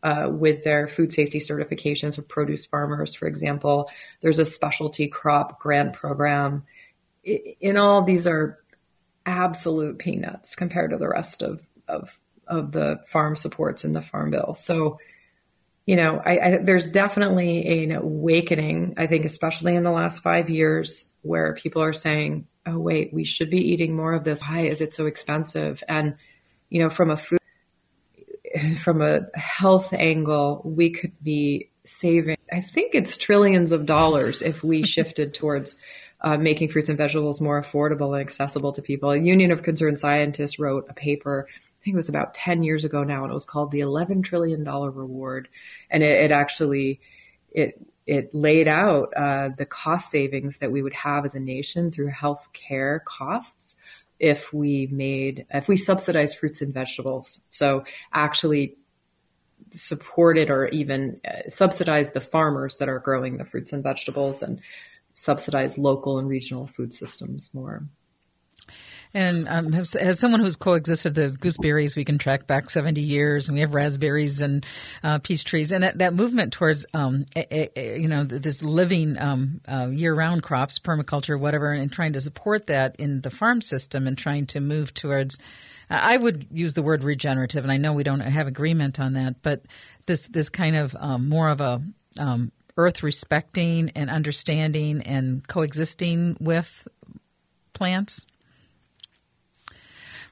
[0.03, 3.89] uh, with their food safety certifications of produce farmers, for example.
[4.21, 6.63] There's a specialty crop grant program.
[7.23, 8.59] In all, these are
[9.25, 12.09] absolute peanuts compared to the rest of, of,
[12.47, 14.55] of the farm supports in the Farm Bill.
[14.55, 14.97] So
[15.85, 20.49] you know, I, I, there's definitely an awakening, I think, especially in the last five
[20.49, 24.41] years, where people are saying, oh, wait, we should be eating more of this.
[24.41, 25.83] Why is it so expensive?
[25.89, 26.15] And,
[26.69, 27.39] you know, from a food,
[28.83, 34.63] from a health angle, we could be saving, I think it's trillions of dollars if
[34.63, 35.77] we shifted towards
[36.21, 39.09] uh, making fruits and vegetables more affordable and accessible to people.
[39.11, 41.47] A Union of Concerned Scientists wrote a paper
[41.81, 44.23] I think it was about 10 years ago now, and it was called the $11
[44.23, 45.47] trillion reward.
[45.89, 46.99] And it, it actually,
[47.51, 51.91] it, it laid out uh, the cost savings that we would have as a nation
[51.91, 53.75] through health care costs
[54.21, 57.39] if we made, if we subsidized fruits and vegetables.
[57.49, 58.77] So actually
[59.71, 64.61] supported or even uh, subsidize the farmers that are growing the fruits and vegetables and
[65.15, 67.83] subsidize local and regional food systems more.
[69.13, 73.49] And um, as, as, someone who's coexisted the gooseberries, we can track back 70 years,
[73.49, 74.65] and we have raspberries and
[75.03, 75.71] uh, peach trees.
[75.71, 80.43] And that, that movement towards, um, a, a, you know, this living um, uh, year-round
[80.43, 84.61] crops, permaculture, whatever, and trying to support that in the farm system and trying to
[84.61, 85.37] move towards
[85.91, 89.41] I would use the word regenerative, and I know we don't have agreement on that,
[89.41, 89.63] but
[90.05, 91.81] this this kind of um, more of a
[92.17, 96.87] um, earth respecting and understanding and coexisting with
[97.73, 98.25] plants.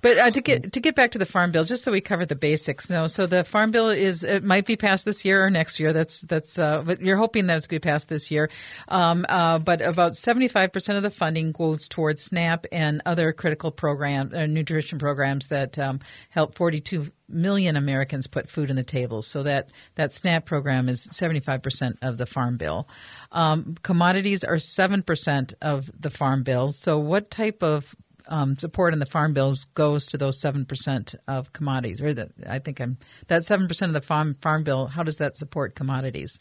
[0.01, 2.25] But uh, to get to get back to the farm bill, just so we cover
[2.25, 2.89] the basics.
[2.89, 5.91] No, so the farm bill is it might be passed this year or next year.
[5.91, 6.57] That's that's.
[6.57, 8.49] Uh, but you're hoping that it's going to be passed this year.
[8.87, 13.71] Um, uh, but about 75 percent of the funding goes towards SNAP and other critical
[13.71, 19.21] program uh, nutrition programs that um, help 42 million Americans put food on the table.
[19.21, 22.87] So that that SNAP program is 75 percent of the farm bill.
[23.33, 26.71] Um, commodities are seven percent of the farm bill.
[26.71, 27.93] So what type of
[28.29, 32.13] um, support in the farm bills goes to those seven percent of commodities, or
[32.47, 34.87] I think I'm that seven percent of the farm farm bill.
[34.87, 36.39] How does that support commodities?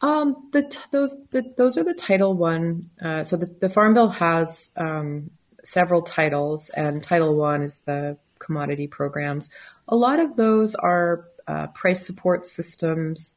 [0.00, 2.90] Um, the t- those the, those are the Title One.
[3.02, 5.30] Uh, so the, the Farm Bill has um,
[5.64, 9.48] several titles, and Title One is the commodity programs.
[9.88, 13.34] A lot of those are uh, price support systems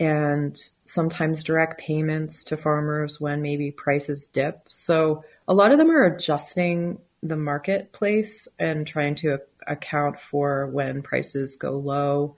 [0.00, 4.68] and sometimes direct payments to farmers when maybe prices dip.
[4.70, 11.02] So a lot of them are adjusting the marketplace and trying to account for when
[11.02, 12.36] prices go low.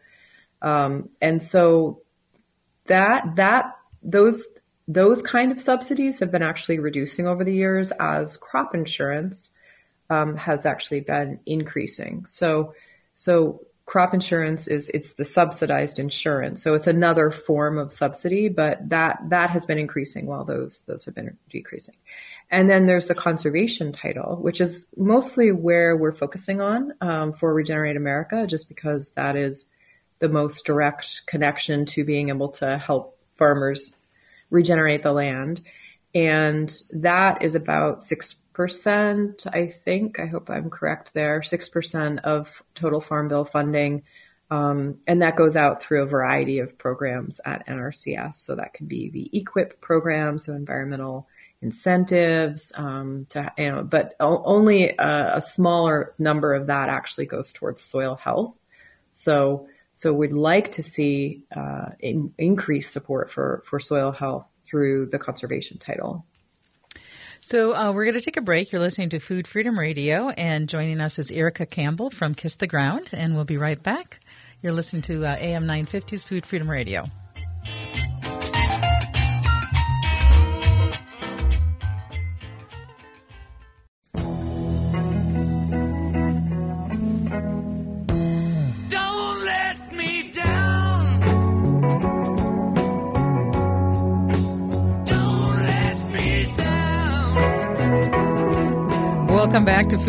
[0.63, 2.03] Um, and so
[2.87, 4.47] that that those
[4.89, 9.53] those kind of subsidies have been actually reducing over the years as crop insurance
[10.09, 12.25] um, has actually been increasing.
[12.27, 12.75] So
[13.17, 18.89] so crop insurance is it's the subsidized insurance, so it's another form of subsidy, but
[18.89, 21.97] that that has been increasing while those those have been decreasing.
[22.51, 27.55] And then there's the conservation title, which is mostly where we're focusing on um, for
[27.55, 29.67] Regenerate America, just because that is
[30.19, 33.93] the most direct connection to being able to help farmers
[34.51, 35.63] regenerate the land.
[36.13, 40.19] And that is about 6%, I think.
[40.19, 44.03] I hope I'm correct there 6% of total Farm Bill funding.
[44.51, 48.35] Um, and that goes out through a variety of programs at NRCS.
[48.35, 51.29] So that could be the EQIP program, so environmental
[51.63, 57.53] incentives um, to you know but only a, a, smaller number of that actually goes
[57.53, 58.55] towards soil health
[59.11, 65.05] so so we'd like to see uh, in, increased support for for soil health through
[65.07, 66.25] the conservation title
[67.43, 68.71] so uh, we're going to take a break.
[68.71, 72.67] You're listening to Food Freedom Radio, and joining us is Erica Campbell from Kiss the
[72.67, 74.21] Ground, and we'll be right back.
[74.61, 77.09] You're listening to uh, AM 950's Food Freedom Radio.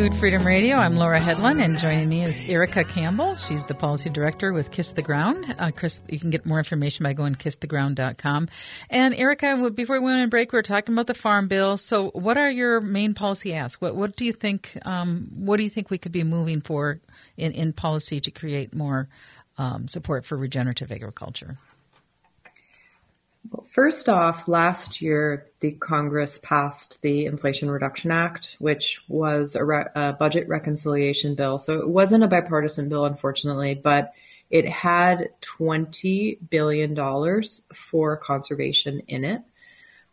[0.01, 0.77] Food Freedom Radio.
[0.77, 3.35] I'm Laura Hedlund, and joining me is Erica Campbell.
[3.35, 5.55] She's the policy director with Kiss the Ground.
[5.59, 8.49] Uh, Chris, you can get more information by going kisstheground.com.
[8.89, 11.77] And Erica, before we went on break, we were talking about the Farm Bill.
[11.77, 13.79] So, what are your main policy asks?
[13.79, 14.75] What, what do you think?
[14.85, 16.99] Um, what do you think we could be moving for
[17.37, 19.07] in, in policy to create more
[19.59, 21.59] um, support for regenerative agriculture?
[23.51, 29.63] Well, first off, last year the Congress passed the Inflation Reduction Act, which was a,
[29.63, 31.59] re- a, budget reconciliation bill.
[31.59, 34.11] So it wasn't a bipartisan bill, unfortunately, but
[34.49, 37.43] it had $20 billion
[37.73, 39.41] for conservation in it.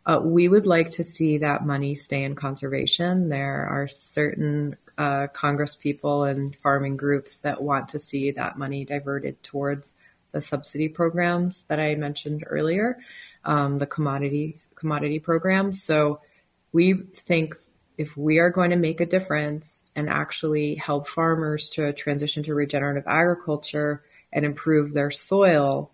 [0.05, 3.29] Uh, we would like to see that money stay in conservation.
[3.29, 8.85] There are certain uh, Congress people and farming groups that want to see that money
[8.85, 9.95] diverted towards
[10.31, 12.99] the subsidy programs that I mentioned earlier,
[13.45, 15.83] um, the commodity commodity programs.
[15.83, 16.21] So
[16.71, 17.55] we think
[17.97, 22.53] if we are going to make a difference and actually help farmers to transition to
[22.53, 25.91] regenerative agriculture and improve their soil,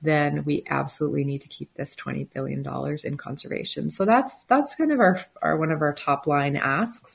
[0.00, 2.66] then we absolutely need to keep this $20 billion
[3.04, 3.90] in conservation.
[3.90, 7.14] So that's, that's kind of our, our one of our top line asks.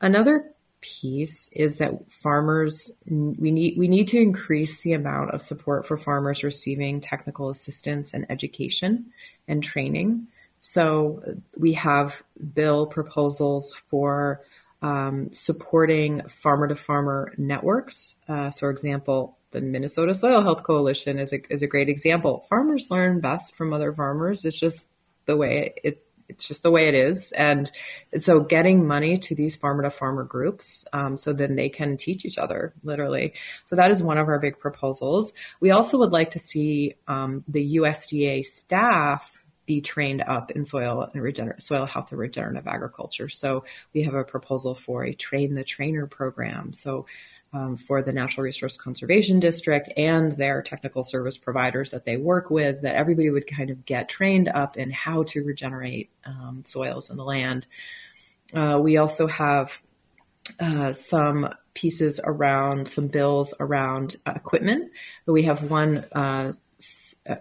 [0.00, 0.50] Another
[0.80, 5.96] piece is that farmers we need we need to increase the amount of support for
[5.96, 9.06] farmers receiving technical assistance and education
[9.48, 10.26] and training.
[10.60, 11.22] So
[11.56, 12.22] we have
[12.54, 14.42] bill proposals for
[14.82, 18.16] um, supporting farmer to farmer networks.
[18.28, 22.46] Uh, so, for example, the Minnesota Soil Health Coalition is a, is a great example.
[22.48, 24.44] Farmers learn best from other farmers.
[24.44, 24.90] It's just
[25.26, 27.32] the way it, it's just the way it is.
[27.32, 27.70] And
[28.18, 32.24] so getting money to these farmer to farmer groups, um, so then they can teach
[32.24, 33.34] each other literally.
[33.64, 35.34] So that is one of our big proposals.
[35.60, 39.28] We also would like to see um, the USDA staff
[39.68, 43.28] be trained up in soil and regener- soil health and regenerative agriculture.
[43.28, 46.72] So we have a proposal for a train the trainer program.
[46.72, 47.06] So
[47.52, 52.50] um, for the Natural Resource Conservation District and their technical service providers that they work
[52.50, 57.10] with, that everybody would kind of get trained up in how to regenerate um, soils
[57.10, 57.66] in the land.
[58.54, 59.80] Uh, we also have
[60.60, 64.90] uh, some pieces around some bills around uh, equipment.
[65.26, 66.52] We have one uh,
[67.28, 67.36] uh,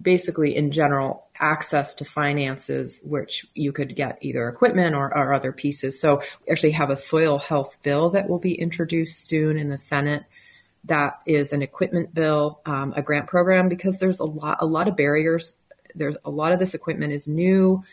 [0.00, 5.52] basically in general access to finances, which you could get either equipment or, or, other
[5.52, 6.00] pieces.
[6.00, 9.78] So we actually have a soil health bill that will be introduced soon in the
[9.78, 10.24] Senate.
[10.84, 14.88] That is an equipment bill, um, a grant program, because there's a lot, a lot
[14.88, 15.54] of barriers.
[15.94, 17.84] There's a lot of this equipment is new,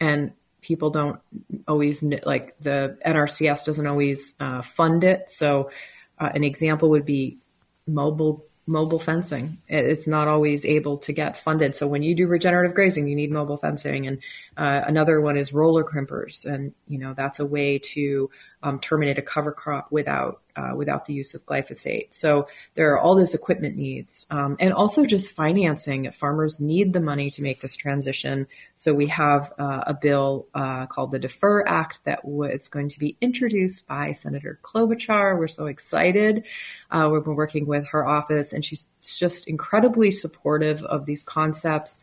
[0.00, 1.20] and people don't
[1.68, 5.28] always like the NRCS doesn't always uh, fund it.
[5.28, 5.70] So,
[6.18, 7.38] uh, an example would be
[7.86, 9.58] mobile mobile fencing.
[9.68, 11.74] It's not always able to get funded.
[11.74, 14.06] So when you do regenerative grazing, you need mobile fencing.
[14.06, 14.18] And
[14.56, 18.30] uh, another one is roller crimpers, and you know that's a way to
[18.62, 22.12] um, terminate a cover crop without uh, without the use of glyphosate.
[22.12, 26.10] So there are all those equipment needs, um, and also just financing.
[26.12, 28.46] Farmers need the money to make this transition.
[28.76, 32.90] So we have uh, a bill uh, called the Defer Act that w- it's going
[32.90, 35.38] to be introduced by Senator Klobuchar.
[35.38, 36.44] We're so excited.
[36.90, 42.00] Uh, we've been working with her office, and she's just incredibly supportive of these concepts.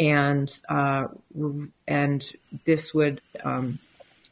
[0.00, 1.08] And uh,
[1.86, 2.32] and
[2.64, 3.78] this would um,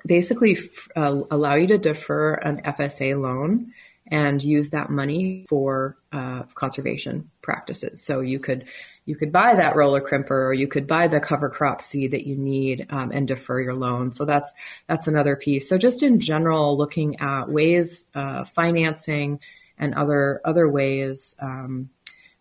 [0.04, 0.58] basically
[0.96, 3.74] uh, allow you to defer an FSA loan
[4.10, 8.02] and use that money for uh, conservation practices.
[8.02, 8.64] So you could
[9.04, 12.26] you could buy that roller crimper or you could buy the cover crop seed that
[12.26, 14.12] you need um, and defer your loan.
[14.12, 14.52] So that's
[14.86, 15.68] that's another piece.
[15.68, 19.40] So just in general, looking at ways uh, financing
[19.78, 21.90] and other other ways um,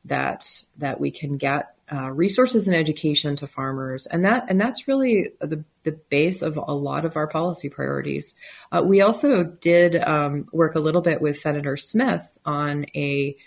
[0.06, 4.90] that that we can get uh, resources and education to farmers, and that and that's
[4.90, 8.36] really the the base of a lot of our policy priorities.
[8.74, 13.38] Uh, we also did um, work a little bit with Senator Smith on a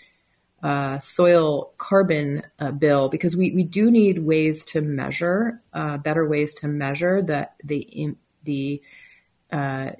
[0.63, 6.27] uh, soil carbon uh, bill because we, we do need ways to measure uh, better
[6.27, 8.81] ways to measure the the the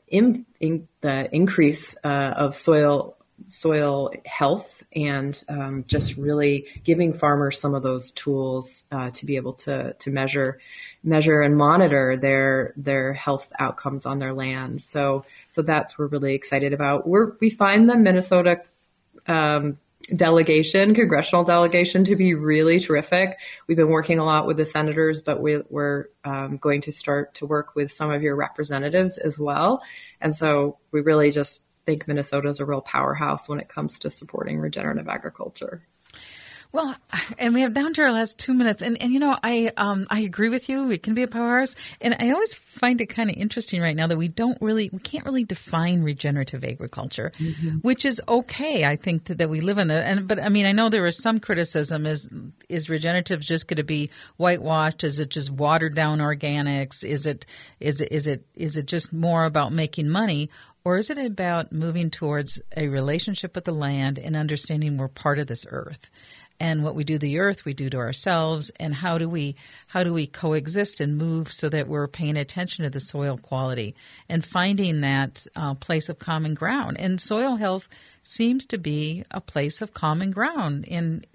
[0.08, 3.18] in, in, the increase of soil
[3.48, 9.36] soil health and um, just really giving farmers some of those tools uh, to be
[9.36, 10.60] able to to measure
[11.04, 14.82] measure and monitor their their health outcomes on their land.
[14.82, 17.08] So so that's we're really excited about.
[17.08, 18.62] We're we find the Minnesota
[19.28, 19.78] um,
[20.16, 23.38] delegation, congressional delegation, to be really terrific.
[23.68, 27.36] We've been working a lot with the senators, but we, are um, going to start
[27.36, 29.82] to work with some of your representatives as well.
[30.20, 34.12] And so we really just think Minnesota is a real powerhouse when it comes to
[34.12, 35.84] supporting regenerative agriculture.
[36.74, 36.96] Well,
[37.38, 40.08] and we have down to our last two minutes, and, and you know, I um,
[40.10, 40.90] I agree with you.
[40.90, 44.08] It can be a powerhouse, and I always find it kind of interesting right now
[44.08, 47.80] that we don't really, we can't really define regenerative agriculture, mm-hmm.
[47.80, 48.86] which is okay.
[48.86, 51.06] I think that, that we live in the, and but I mean, I know there
[51.08, 52.30] is some criticism: is
[52.70, 55.04] is regenerative just going to be whitewashed?
[55.04, 57.04] Is it just watered down organics?
[57.04, 57.46] Is it
[57.82, 60.50] is it is it is it just more about making money?
[60.84, 65.38] Or is it about moving towards a relationship with the land and understanding we're part
[65.40, 66.10] of this earth?
[66.62, 69.56] and what we do to the earth we do to ourselves and how do we
[69.88, 73.96] how do we coexist and move so that we're paying attention to the soil quality
[74.30, 77.90] and finding that uh, place of common ground and soil health
[78.22, 81.26] seems to be a place of common ground and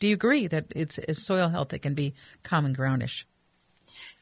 [0.00, 2.12] do you agree that it's, it's soil health that can be
[2.42, 3.24] common groundish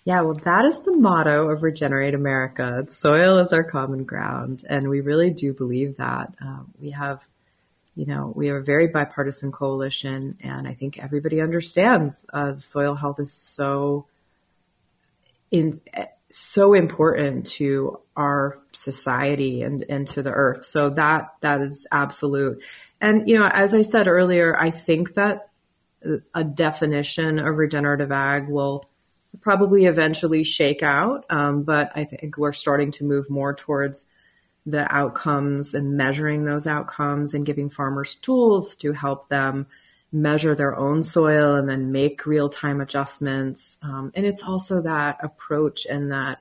[0.06, 2.86] yeah, well, that is the motto of Regenerate America.
[2.88, 6.32] Soil is our common ground, and we really do believe that.
[6.40, 7.26] Uh, we have
[7.96, 12.94] you know, we have a very bipartisan coalition, and I think everybody understands uh, soil
[12.94, 14.06] health is so
[15.50, 15.80] in
[16.30, 20.64] so important to our society and and to the earth.
[20.64, 22.60] So that that is absolute.
[23.00, 25.48] And you know, as I said earlier, I think that
[26.32, 28.88] a definition of regenerative ag will
[29.40, 34.06] probably eventually shake out, um, but I think we're starting to move more towards
[34.64, 39.66] the outcomes and measuring those outcomes and giving farmers tools to help them
[40.12, 43.78] measure their own soil and then make real time adjustments.
[43.82, 46.38] Um, and it's also that approach and that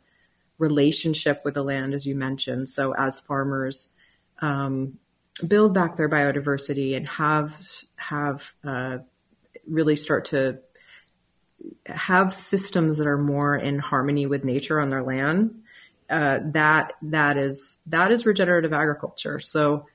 [0.57, 2.69] relationship with the land, as you mentioned.
[2.69, 3.93] So as farmers
[4.41, 4.97] um,
[5.47, 7.53] build back their biodiversity and have
[7.97, 8.99] have uh,
[9.67, 10.59] really start to
[11.85, 15.61] have systems that are more in harmony with nature on their land,
[16.09, 19.39] uh, that that is that is regenerative agriculture.
[19.39, 19.85] So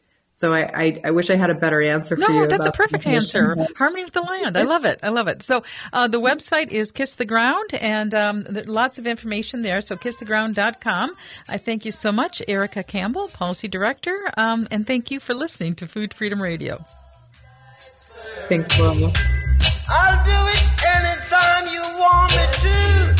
[0.40, 2.40] so I, I, I, wish I had a better answer for no, you.
[2.40, 3.56] No, that's a perfect answer.
[3.76, 4.56] Harmony with the land.
[4.56, 4.98] I love it.
[5.02, 5.42] I love it.
[5.42, 9.82] So uh, the website is Kiss the Ground, and um, lots of information there.
[9.82, 11.14] So kisstheground.com.
[11.46, 15.74] I thank you so much, Erica Campbell, Policy Director, um, and thank you for listening
[15.74, 16.86] to Food Freedom Radio.
[18.48, 19.12] Thanks, Wilma.
[19.92, 23.19] I'll do it anytime you want me to.